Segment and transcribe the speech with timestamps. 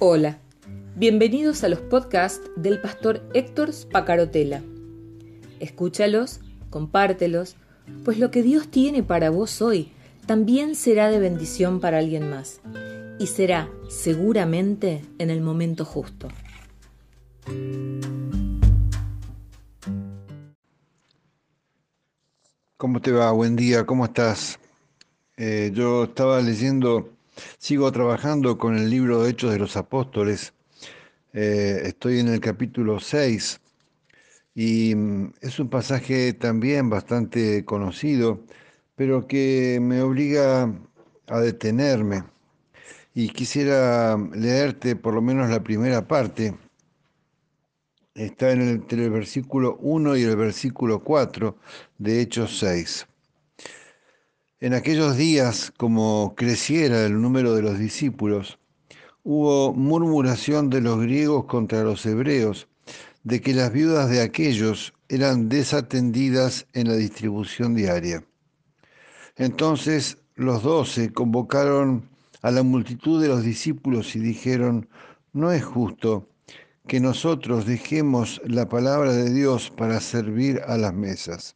[0.00, 0.38] Hola,
[0.94, 4.62] bienvenidos a los podcasts del pastor Héctor Spacarotela.
[5.58, 6.38] Escúchalos,
[6.70, 7.56] compártelos,
[8.04, 9.90] pues lo que Dios tiene para vos hoy
[10.24, 12.60] también será de bendición para alguien más
[13.18, 16.28] y será seguramente en el momento justo.
[22.76, 23.32] ¿Cómo te va?
[23.32, 24.60] Buen día, ¿cómo estás?
[25.36, 27.10] Eh, yo estaba leyendo,
[27.58, 30.54] sigo trabajando con el libro de Hechos de los Apóstoles.
[31.32, 33.60] Eh, estoy en el capítulo 6
[34.54, 38.44] y mm, es un pasaje también bastante conocido,
[38.96, 40.72] pero que me obliga
[41.28, 42.24] a detenerme.
[43.14, 46.54] Y quisiera leerte por lo menos la primera parte
[48.14, 51.56] está en el, entre el versículo 1 y el versículo 4
[51.98, 53.07] de Hechos 6.
[54.60, 58.58] En aquellos días, como creciera el número de los discípulos,
[59.22, 62.66] hubo murmuración de los griegos contra los hebreos,
[63.22, 68.24] de que las viudas de aquellos eran desatendidas en la distribución diaria.
[69.36, 72.08] Entonces los doce convocaron
[72.42, 74.88] a la multitud de los discípulos y dijeron,
[75.32, 76.28] no es justo
[76.88, 81.54] que nosotros dejemos la palabra de Dios para servir a las mesas.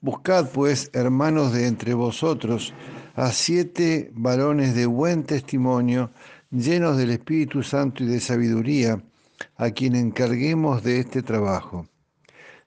[0.00, 2.72] Buscad pues, hermanos de entre vosotros,
[3.14, 6.10] a siete varones de buen testimonio,
[6.50, 9.02] llenos del Espíritu Santo y de sabiduría,
[9.56, 11.86] a quien encarguemos de este trabajo.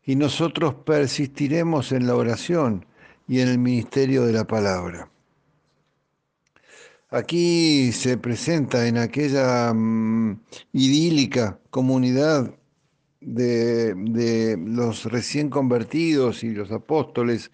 [0.04, 2.86] Y nosotros persistiremos en la oración
[3.28, 5.10] y en el ministerio de la palabra.
[7.12, 10.42] Aquí se presenta en aquella mm,
[10.74, 12.54] idílica comunidad
[13.22, 17.52] de, los recién convertidos y los apóstoles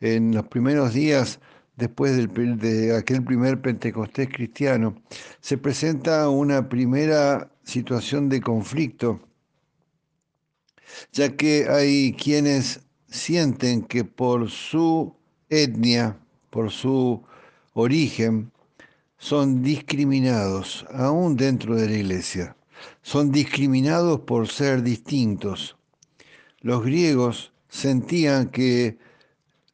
[0.00, 1.40] en los primeros días
[1.76, 4.94] después de aquel primer Pentecostés cristiano,
[5.40, 9.20] se presenta una primera situación de conflicto,
[11.12, 15.14] ya que hay quienes sienten que por su
[15.48, 16.18] etnia,
[16.50, 17.22] por su
[17.72, 18.52] origen,
[19.16, 22.56] son discriminados, aún dentro de la iglesia.
[23.02, 25.76] Son discriminados por ser distintos.
[26.60, 28.98] Los griegos sentían que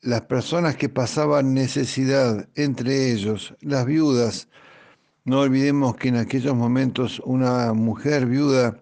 [0.01, 4.49] las personas que pasaban necesidad, entre ellos las viudas,
[5.25, 8.81] no olvidemos que en aquellos momentos una mujer viuda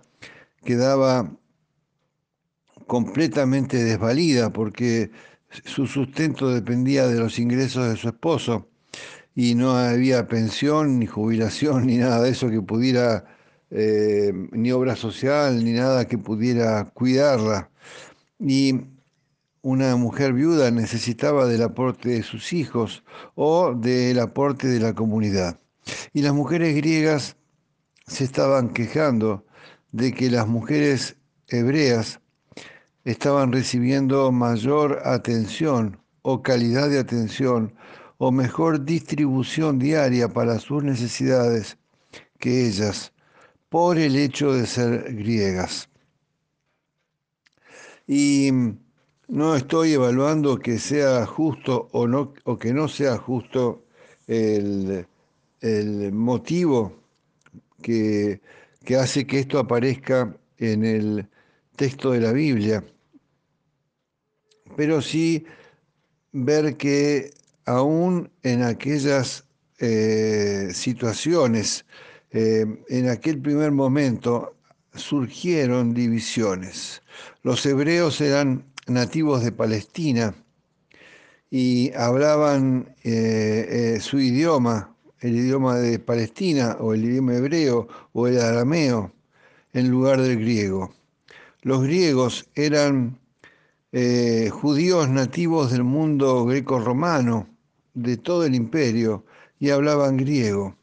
[0.64, 1.30] quedaba
[2.86, 5.10] completamente desvalida porque
[5.64, 8.68] su sustento dependía de los ingresos de su esposo
[9.34, 13.33] y no había pensión, ni jubilación, ni nada de eso que pudiera,
[13.76, 17.70] eh, ni obra social, ni nada que pudiera cuidarla.
[18.38, 18.80] Y
[19.62, 23.02] una mujer viuda necesitaba del aporte de sus hijos
[23.34, 25.58] o del aporte de la comunidad.
[26.12, 27.36] Y las mujeres griegas
[28.06, 29.44] se estaban quejando
[29.90, 31.16] de que las mujeres
[31.48, 32.20] hebreas
[33.04, 37.74] estaban recibiendo mayor atención o calidad de atención
[38.18, 41.76] o mejor distribución diaria para sus necesidades
[42.38, 43.13] que ellas,
[43.74, 45.88] por el hecho de ser griegas.
[48.06, 48.50] Y
[49.26, 53.82] no estoy evaluando que sea justo o, no, o que no sea justo
[54.28, 55.04] el,
[56.12, 56.92] motivo
[57.82, 58.40] que,
[58.84, 61.26] que hace que esto aparezca en el
[61.74, 62.84] texto de la Biblia,
[64.76, 65.46] pero sí
[66.30, 69.48] ver que aún en aquellas
[69.80, 71.84] eh, situaciones,
[72.34, 74.56] eh, en aquel primer momento,
[74.92, 77.00] surgieron divisiones.
[77.44, 80.34] Los hebreos eran nativos de Palestina
[81.48, 88.40] y hablaban eh, su idioma, el idioma de Palestina o el idioma hebreo o el
[88.40, 89.12] arameo
[89.72, 90.92] en lugar del griego.
[91.62, 93.18] Los griegos eran
[94.50, 97.48] judíos nativos del mundo greco-romano
[97.94, 99.24] de todo el imperio
[99.60, 100.76] y hablaban griego.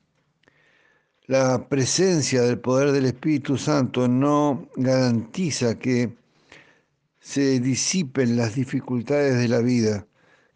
[1.31, 6.11] La presencia del poder del Espíritu Santo no garantiza que
[7.21, 10.05] se disipen las dificultades de la vida,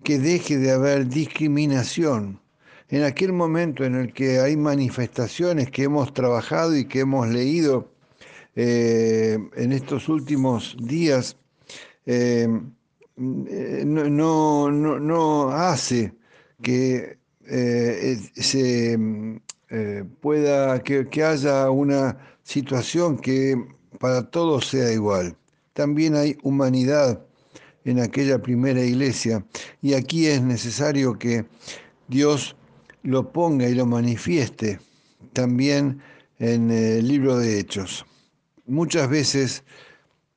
[0.03, 2.41] que deje de haber discriminación.
[2.89, 7.89] En aquel momento en el que hay manifestaciones que hemos trabajado y que hemos leído
[8.57, 11.37] eh, en estos últimos días,
[12.05, 12.49] eh,
[13.15, 16.13] no, no, no hace
[16.61, 17.17] que
[17.47, 18.97] eh, se
[19.69, 23.55] eh, pueda, que, que haya una situación que
[23.99, 25.35] para todos sea igual.
[25.73, 27.25] También hay humanidad
[27.83, 29.45] en aquella primera iglesia
[29.81, 31.45] y aquí es necesario que
[32.07, 32.55] Dios
[33.03, 34.79] lo ponga y lo manifieste
[35.33, 36.01] también
[36.39, 38.05] en el libro de Hechos.
[38.65, 39.63] Muchas veces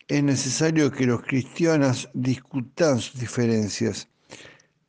[0.08, 4.08] es necesario que los cristianos discutan sus diferencias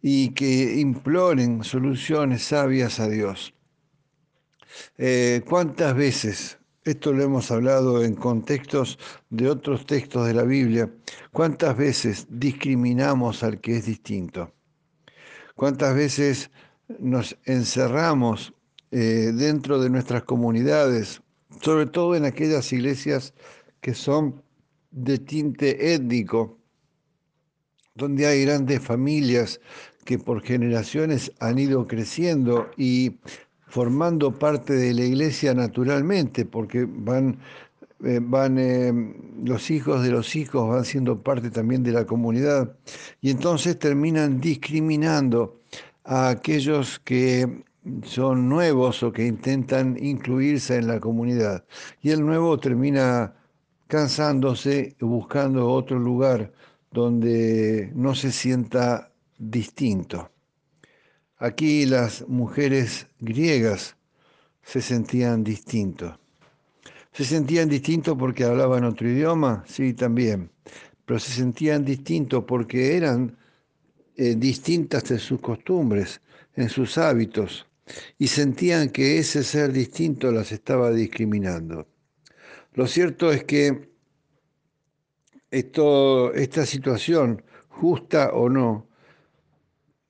[0.02, 3.54] y que imploren soluciones sabias a Dios.
[4.98, 9.00] Eh, ¿Cuántas veces, esto lo hemos hablado en contextos
[9.30, 10.92] de otros textos de la Biblia,
[11.32, 14.54] cuántas veces discriminamos al que es distinto?
[15.56, 16.52] ¿Cuántas veces
[17.00, 18.54] nos encerramos
[18.92, 21.22] eh, dentro de nuestras comunidades,
[21.62, 23.34] sobre todo en aquellas iglesias
[23.82, 24.42] que son
[24.92, 26.58] de tinte étnico,
[27.94, 29.60] donde hay grandes familias
[30.06, 33.20] que por generaciones han ido creciendo y
[33.70, 37.38] formando parte de la iglesia naturalmente, porque van,
[38.04, 38.92] eh, van eh,
[39.44, 42.76] los hijos de los hijos van siendo parte también de la comunidad,
[43.22, 45.62] y entonces terminan discriminando
[46.04, 47.64] a aquellos que
[48.04, 51.64] son nuevos o que intentan incluirse en la comunidad.
[52.02, 53.34] Y el nuevo termina
[53.88, 56.52] cansándose, buscando otro lugar
[56.92, 60.30] donde no se sienta distinto.
[61.42, 63.96] Aquí las mujeres griegas
[64.62, 66.20] se sentían distintos.
[67.14, 69.64] ¿Se sentían distintos porque hablaban otro idioma?
[69.66, 70.52] Sí, también.
[71.06, 73.38] Pero se sentían distintos porque eran
[74.18, 76.20] eh, distintas de sus costumbres,
[76.56, 77.66] en sus hábitos,
[78.18, 81.88] y sentían que ese ser distinto las estaba discriminando.
[82.74, 83.90] Lo cierto es que
[85.52, 88.89] esto, esta situación, justa o no,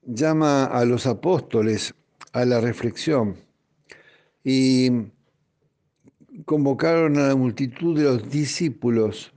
[0.04, 1.94] llama a los apóstoles
[2.34, 3.36] a la reflexión
[4.44, 4.90] y
[6.46, 9.34] convocaron a la multitud de los discípulos.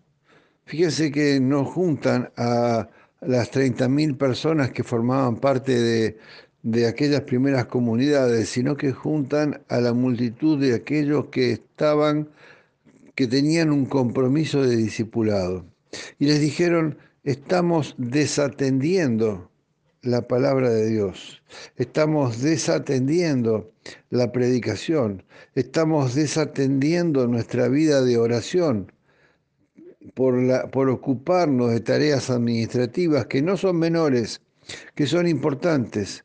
[0.65, 2.89] Fíjense que no juntan a
[3.21, 6.19] las 30.000 personas que formaban parte de,
[6.63, 12.29] de aquellas primeras comunidades, sino que juntan a la multitud de aquellos que estaban,
[13.15, 15.67] que tenían un compromiso de discipulado.
[16.19, 19.52] Y les dijeron, estamos desatendiendo
[20.03, 21.43] la palabra de Dios,
[21.77, 23.73] estamos desatendiendo
[24.11, 25.23] la predicación,
[25.55, 28.93] estamos desatendiendo nuestra vida de oración
[30.15, 34.41] por, la, por ocuparnos de tareas administrativas que no son menores,
[34.95, 36.25] que son importantes,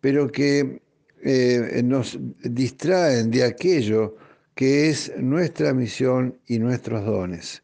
[0.00, 0.80] pero que
[1.22, 4.16] eh, nos distraen de aquello
[4.54, 7.62] que es nuestra misión y nuestros dones.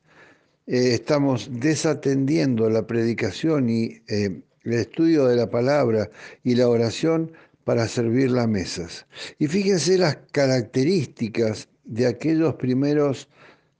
[0.67, 6.11] Eh, estamos desatendiendo la predicación y eh, el estudio de la palabra
[6.43, 7.33] y la oración
[7.65, 9.07] para servir las mesas.
[9.39, 13.29] Y fíjense las características de aquellos primeros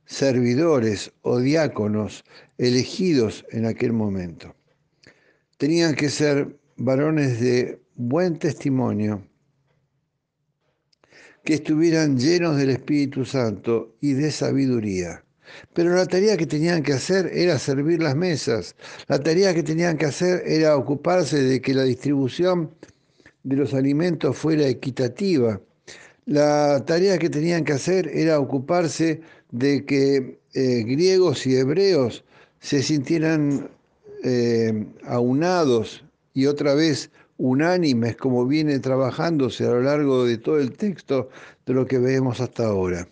[0.07, 2.25] servidores o diáconos
[2.59, 4.55] elegidos en aquel momento.
[5.57, 9.27] Tenían que ser varones de buen testimonio,
[11.45, 15.25] que estuvieran llenos del Espíritu Santo y de sabiduría.
[15.73, 18.77] Pero la tarea que tenían que hacer era servir las mesas.
[19.09, 22.71] La tarea que tenían que hacer era ocuparse de que la distribución
[23.43, 25.61] de los alimentos fuera equitativa.
[26.27, 29.21] La tarea que tenían que hacer era ocuparse
[29.51, 32.25] de que eh, griegos y hebreos
[32.61, 33.69] se sintieran
[34.23, 40.73] eh, aunados y otra vez unánimes como viene trabajándose a lo largo de todo el
[40.73, 41.29] texto
[41.67, 43.07] de lo que vemos hasta ahora.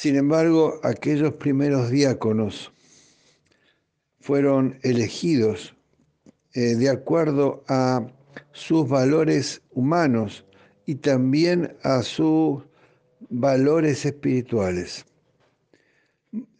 [0.00, 2.72] Sin embargo, aquellos primeros diáconos
[4.18, 5.76] fueron elegidos
[6.54, 8.06] eh, de acuerdo a
[8.52, 10.46] sus valores humanos
[10.86, 12.64] y también a sus
[13.28, 15.04] valores espirituales.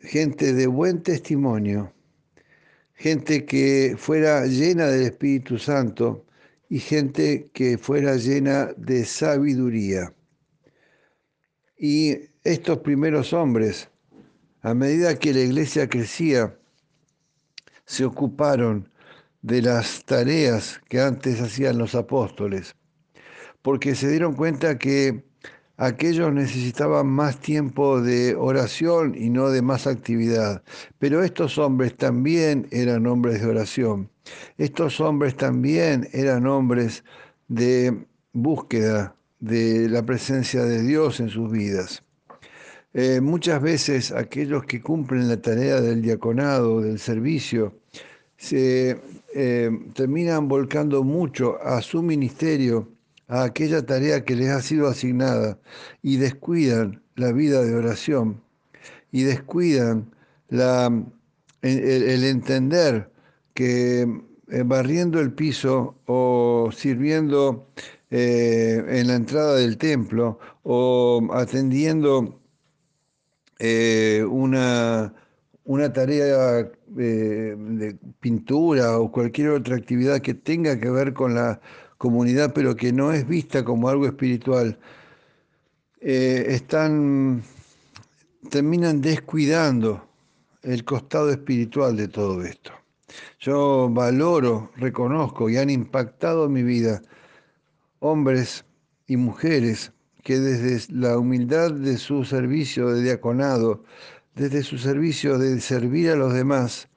[0.01, 1.95] Gente de buen testimonio
[2.93, 6.27] gente que fuera llena del Espíritu Santo
[6.69, 10.13] y gente que fuera llena de sabiduría.
[11.79, 13.91] Y estos primeros hombres,
[14.63, 16.57] a medida que la iglesia crecía,
[17.85, 18.89] se ocuparon
[19.43, 22.77] de las tareas que antes hacían los apóstoles,
[23.63, 25.25] porque se dieron cuenta que
[25.77, 30.63] aquellos necesitaban más tiempo de oración y no de más actividad.
[30.99, 34.11] Pero estos hombres también eran hombres de oración.
[34.57, 37.03] Estos hombres también eran hombres
[37.49, 42.03] de búsqueda de la presencia de Dios en sus vidas.
[42.93, 47.79] Eh, muchas veces aquellos que cumplen la tarea del diaconado, del servicio,
[48.37, 49.01] se
[49.35, 52.89] eh, terminan volcando mucho a su ministerio
[53.29, 55.59] a aquella tarea que les ha sido asignada
[56.03, 58.43] y descuidan la vida de oración
[59.13, 60.13] y descuidan
[60.51, 63.11] el, entender
[63.55, 64.01] que
[64.49, 67.69] eh, barriendo el piso o sirviendo
[68.11, 72.40] en la entrada del templo o atendiendo
[73.61, 75.13] eh, una,
[75.65, 76.61] una tarea
[76.99, 81.61] eh, de pintura o cualquier otra actividad que tenga que ver con la
[81.99, 84.79] comunidad, pero que no es vista como algo espiritual,
[86.01, 87.43] eh, están,
[88.49, 90.09] terminan descuidando
[90.63, 92.73] el costado espiritual de todo esto.
[93.41, 97.03] Yo valoro, reconozco y han impactado mi vida
[97.99, 98.65] hombres
[99.07, 103.85] y mujeres que desde la humildad de su servicio de diaconado,
[104.35, 106.89] desde su servicio de servir a los demás,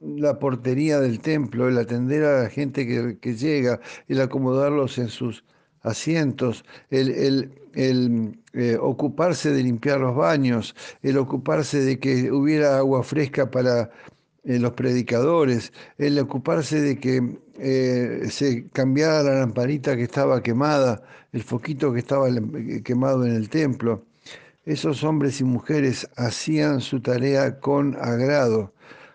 [0.00, 5.44] la portería del templo, el atender a la gente que, llega, el acomodarlos en sus
[5.82, 13.50] asientos, el, eh, ocuparse de limpiar los baños, el ocuparse de que hubiera agua fresca
[13.50, 13.90] para
[14.46, 21.02] eh, los predicadores, el ocuparse de que eh, se cambiara la lamparita que estaba quemada,
[21.32, 22.28] el foquito que estaba
[22.84, 24.04] quemado en el templo.
[24.66, 28.74] Esos hombres y mujeres hacían su tarea con agrado,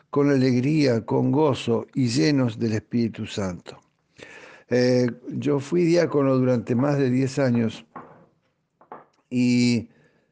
[0.09, 3.79] con alegría, con gozo y llenos del Espíritu Santo.
[4.69, 7.85] Eh, yo fui diácono durante más de 10 años
[9.29, 9.89] y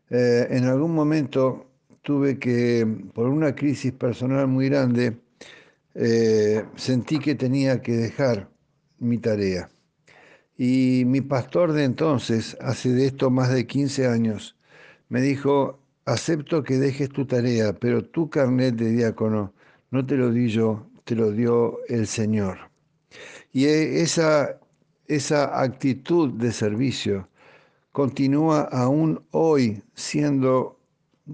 [0.10, 1.67] en algún momento
[2.08, 5.18] tuve que, por una crisis personal muy grande,
[5.94, 8.50] eh, sentí que tenía que dejar
[8.98, 9.70] mi tarea.
[10.58, 14.56] Y mi pastor de entonces, hace de esto más de 15 años,
[15.10, 19.54] me dijo, acepto que dejes tu tarea, pero tu carnet de diácono
[19.92, 22.58] no te lo di yo, te lo dio el Señor.
[23.52, 24.62] Y e, esa,
[25.08, 27.28] esa actitud de servicio
[27.92, 30.77] continúa aún hoy siendo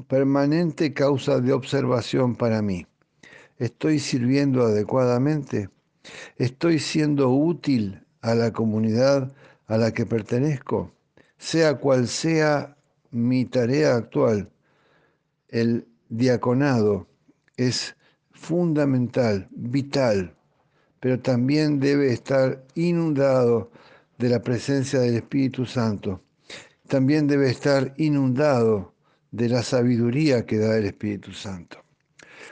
[0.08, 2.86] permanente causa de observación para mí.
[3.58, 5.70] ¿Estoy sirviendo adecuadamente?
[6.38, 9.32] ¿Estoy siendo útil a la comunidad
[9.68, 10.92] a la que pertenezco?
[11.38, 12.76] Sea cual sea
[13.12, 14.50] mi tarea actual,
[15.50, 17.08] el diaconado
[17.58, 17.96] es
[18.32, 20.36] fundamental, vital,
[21.00, 23.72] pero también debe estar inundado
[24.18, 26.22] de la presencia del Espíritu Santo.
[26.88, 28.93] También debe estar inundado
[29.34, 31.84] de la sabiduría que da el Espíritu Santo.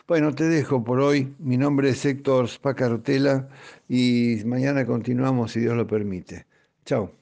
[0.07, 1.33] Bueno, te dejo por hoy.
[1.39, 3.47] Mi nombre es Héctor Spacartela
[3.87, 6.47] y mañana continuamos si Dios lo permite.
[6.83, 7.20] Chao.